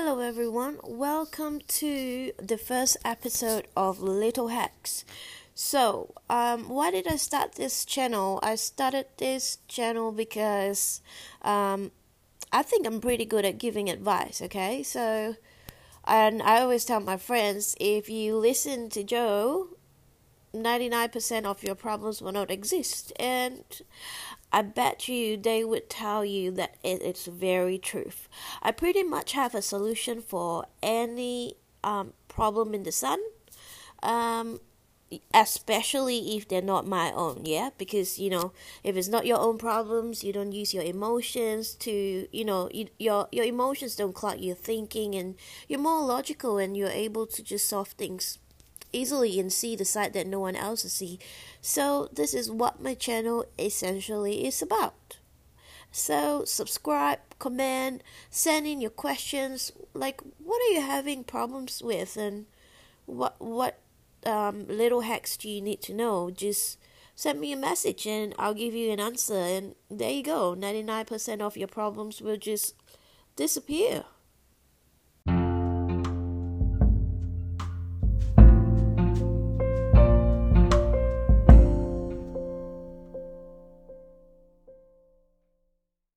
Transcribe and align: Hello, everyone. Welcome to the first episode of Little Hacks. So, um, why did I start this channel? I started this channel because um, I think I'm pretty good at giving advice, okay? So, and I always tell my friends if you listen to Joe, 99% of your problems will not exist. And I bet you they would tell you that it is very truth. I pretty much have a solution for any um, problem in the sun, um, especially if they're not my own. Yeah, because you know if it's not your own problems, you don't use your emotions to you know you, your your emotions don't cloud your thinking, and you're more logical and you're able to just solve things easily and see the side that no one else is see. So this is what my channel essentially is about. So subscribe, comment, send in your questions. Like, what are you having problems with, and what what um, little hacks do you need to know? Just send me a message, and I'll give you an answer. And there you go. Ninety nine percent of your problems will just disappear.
Hello, 0.00 0.20
everyone. 0.20 0.78
Welcome 0.84 1.60
to 1.66 2.30
the 2.40 2.56
first 2.56 2.96
episode 3.04 3.66
of 3.76 4.00
Little 4.00 4.46
Hacks. 4.46 5.04
So, 5.56 6.14
um, 6.30 6.68
why 6.68 6.92
did 6.92 7.08
I 7.08 7.16
start 7.16 7.56
this 7.56 7.84
channel? 7.84 8.38
I 8.40 8.54
started 8.54 9.06
this 9.16 9.58
channel 9.66 10.12
because 10.12 11.02
um, 11.42 11.90
I 12.52 12.62
think 12.62 12.86
I'm 12.86 13.00
pretty 13.00 13.24
good 13.24 13.44
at 13.44 13.58
giving 13.58 13.90
advice, 13.90 14.40
okay? 14.40 14.84
So, 14.84 15.34
and 16.04 16.42
I 16.44 16.60
always 16.60 16.84
tell 16.84 17.00
my 17.00 17.16
friends 17.16 17.74
if 17.80 18.08
you 18.08 18.36
listen 18.36 18.90
to 18.90 19.02
Joe, 19.02 19.70
99% 20.54 21.44
of 21.44 21.62
your 21.62 21.74
problems 21.74 22.22
will 22.22 22.32
not 22.32 22.50
exist. 22.50 23.12
And 23.18 23.64
I 24.52 24.62
bet 24.62 25.08
you 25.08 25.36
they 25.36 25.64
would 25.64 25.90
tell 25.90 26.24
you 26.24 26.50
that 26.52 26.76
it 26.82 27.02
is 27.02 27.26
very 27.26 27.78
truth. 27.78 28.28
I 28.62 28.72
pretty 28.72 29.02
much 29.02 29.32
have 29.32 29.54
a 29.54 29.62
solution 29.62 30.22
for 30.22 30.66
any 30.82 31.54
um, 31.84 32.12
problem 32.28 32.74
in 32.74 32.82
the 32.82 32.92
sun, 32.92 33.20
um, 34.02 34.60
especially 35.34 36.36
if 36.36 36.48
they're 36.48 36.62
not 36.62 36.86
my 36.86 37.12
own. 37.12 37.42
Yeah, 37.44 37.70
because 37.76 38.18
you 38.18 38.30
know 38.30 38.52
if 38.82 38.96
it's 38.96 39.08
not 39.08 39.26
your 39.26 39.38
own 39.38 39.58
problems, 39.58 40.24
you 40.24 40.32
don't 40.32 40.52
use 40.52 40.72
your 40.72 40.82
emotions 40.84 41.74
to 41.76 42.26
you 42.32 42.44
know 42.44 42.70
you, 42.72 42.88
your 42.98 43.28
your 43.32 43.44
emotions 43.44 43.96
don't 43.96 44.14
cloud 44.14 44.40
your 44.40 44.56
thinking, 44.56 45.14
and 45.14 45.34
you're 45.68 45.80
more 45.80 46.04
logical 46.04 46.58
and 46.58 46.76
you're 46.76 46.88
able 46.88 47.26
to 47.26 47.42
just 47.42 47.68
solve 47.68 47.88
things 47.88 48.38
easily 48.92 49.38
and 49.38 49.52
see 49.52 49.76
the 49.76 49.84
side 49.84 50.12
that 50.12 50.26
no 50.26 50.40
one 50.40 50.56
else 50.56 50.84
is 50.84 50.92
see. 50.92 51.18
So 51.60 52.08
this 52.12 52.34
is 52.34 52.50
what 52.50 52.82
my 52.82 52.94
channel 52.94 53.46
essentially 53.58 54.46
is 54.46 54.62
about. 54.62 55.18
So 55.90 56.44
subscribe, 56.44 57.20
comment, 57.38 58.02
send 58.30 58.66
in 58.66 58.80
your 58.80 58.90
questions. 58.90 59.72
Like, 59.94 60.20
what 60.42 60.60
are 60.62 60.74
you 60.74 60.82
having 60.82 61.24
problems 61.24 61.82
with, 61.82 62.16
and 62.16 62.46
what 63.06 63.36
what 63.40 63.78
um, 64.26 64.66
little 64.68 65.00
hacks 65.00 65.36
do 65.36 65.48
you 65.48 65.62
need 65.62 65.80
to 65.82 65.94
know? 65.94 66.30
Just 66.30 66.78
send 67.14 67.40
me 67.40 67.52
a 67.52 67.56
message, 67.56 68.06
and 68.06 68.34
I'll 68.38 68.54
give 68.54 68.74
you 68.74 68.92
an 68.92 69.00
answer. 69.00 69.34
And 69.34 69.74
there 69.90 70.10
you 70.10 70.22
go. 70.22 70.54
Ninety 70.54 70.82
nine 70.82 71.06
percent 71.06 71.40
of 71.40 71.56
your 71.56 71.68
problems 71.68 72.20
will 72.20 72.36
just 72.36 72.74
disappear. 73.34 74.04